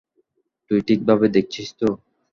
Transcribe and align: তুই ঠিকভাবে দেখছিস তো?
তুই 0.71 0.79
ঠিকভাবে 0.87 1.25
দেখছিস 1.35 1.67
তো? 1.79 1.87